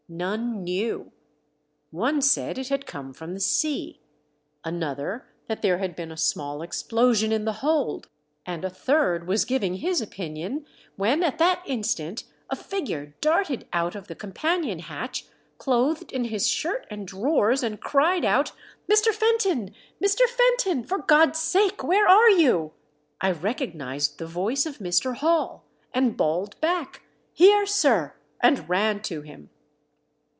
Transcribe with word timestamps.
None 0.13 0.61
knew. 0.65 1.13
One 1.89 2.21
said 2.21 2.57
it 2.57 2.67
had 2.67 2.85
come 2.85 3.13
from 3.13 3.33
the 3.33 3.39
sea, 3.39 4.01
another 4.61 5.25
that 5.47 5.61
there 5.61 5.77
had 5.77 5.95
been 5.95 6.11
a 6.11 6.17
small 6.17 6.61
explosion 6.61 7.31
in 7.31 7.45
the 7.45 7.53
hold, 7.63 8.09
and 8.45 8.65
a 8.65 8.69
third 8.69 9.25
was 9.25 9.45
giving 9.45 9.75
his 9.75 10.01
opinion, 10.01 10.65
when 10.97 11.23
at 11.23 11.35
A 11.35 11.37
TRAGICAL 11.37 11.37
DEATH. 11.37 11.57
55 11.59 11.65
that 11.65 11.71
Instant 11.73 12.23
a 12.49 12.55
figure 12.57 13.15
darted 13.21 13.67
out 13.71 13.95
of 13.95 14.09
the 14.09 14.15
com 14.15 14.33
panion 14.33 14.81
hatch, 14.81 15.27
clothed 15.57 16.11
in 16.11 16.25
his 16.25 16.45
shirt 16.49 16.85
and 16.89 17.07
drawers, 17.07 17.63
and 17.63 17.79
cried 17.79 18.25
out," 18.25 18.51
Mr. 18.91 19.13
Fenton! 19.13 19.73
Mr. 20.03 20.25
Fenton! 20.27 20.83
For 20.83 20.97
God's 20.97 21.39
sake, 21.39 21.85
where 21.85 22.05
are 22.09 22.29
you?" 22.29 22.73
I 23.21 23.31
recognized 23.31 24.17
the 24.19 24.27
voice 24.27 24.65
of 24.65 24.79
Mr. 24.79 25.15
Hall, 25.15 25.63
and 25.93 26.17
bawled 26.17 26.59
back, 26.59 27.03
"Here, 27.31 27.65
sir!" 27.65 28.15
and 28.41 28.67
ran 28.69 28.99
to 29.03 29.21
him. 29.21 29.51